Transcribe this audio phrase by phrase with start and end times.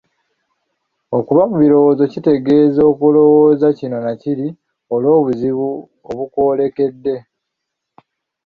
[1.17, 4.47] Okuba mu birowoozo kitegeeza kulowooza kino na kiri
[4.93, 5.67] olw'obuzibu
[6.09, 7.15] obukwolekedde